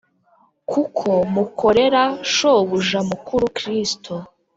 kuko 0.71 1.07
mukorera 1.33 2.03
Shobuja 2.33 2.99
mukuru 3.09 3.45
Kristo 3.57 4.13